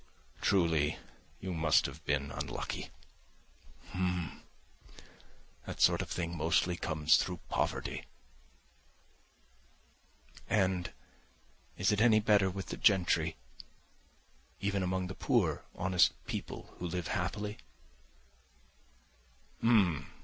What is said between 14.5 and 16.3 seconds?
Even among the poor, honest